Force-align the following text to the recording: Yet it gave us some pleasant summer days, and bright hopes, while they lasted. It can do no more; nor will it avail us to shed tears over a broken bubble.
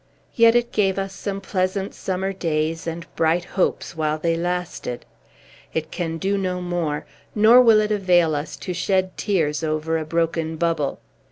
Yet 0.33 0.55
it 0.55 0.71
gave 0.71 0.97
us 0.97 1.13
some 1.13 1.41
pleasant 1.41 1.93
summer 1.93 2.33
days, 2.33 2.87
and 2.87 3.05
bright 3.15 3.45
hopes, 3.45 3.95
while 3.95 4.17
they 4.17 4.35
lasted. 4.35 5.05
It 5.75 5.91
can 5.91 6.17
do 6.17 6.39
no 6.39 6.59
more; 6.59 7.05
nor 7.35 7.61
will 7.61 7.79
it 7.79 7.91
avail 7.91 8.33
us 8.33 8.57
to 8.65 8.73
shed 8.73 9.15
tears 9.15 9.63
over 9.63 9.99
a 9.99 10.03
broken 10.05 10.55
bubble. 10.55 10.99